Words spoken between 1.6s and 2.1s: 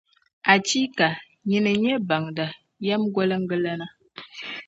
n-nyɛ